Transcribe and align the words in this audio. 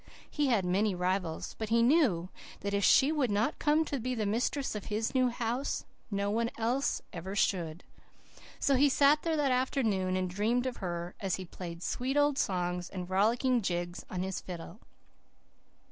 He 0.27 0.47
had 0.47 0.65
many 0.65 0.95
rivals. 0.95 1.53
But 1.59 1.69
he 1.69 1.83
knew 1.83 2.29
that 2.61 2.73
if 2.73 2.83
she 2.83 3.11
would 3.11 3.29
not 3.29 3.59
come 3.59 3.85
to 3.85 3.99
be 3.99 4.15
the 4.15 4.25
mistress 4.25 4.73
of 4.73 4.85
his 4.85 5.13
new 5.13 5.29
house 5.29 5.85
no 6.09 6.31
one 6.31 6.49
else 6.57 7.03
ever 7.13 7.35
should. 7.35 7.83
So 8.59 8.73
he 8.73 8.89
sat 8.89 9.21
there 9.21 9.37
that 9.37 9.51
afternoon 9.51 10.17
and 10.17 10.27
dreamed 10.27 10.65
of 10.65 10.77
her, 10.77 11.13
as 11.19 11.35
he 11.35 11.45
played 11.45 11.83
sweet 11.83 12.17
old 12.17 12.39
songs 12.39 12.89
and 12.89 13.07
rollicking 13.11 13.61
jigs 13.61 14.03
on 14.09 14.23
his 14.23 14.41
fiddle. 14.41 14.79